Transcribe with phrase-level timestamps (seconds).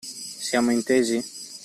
[0.47, 1.17] Siamo intesi?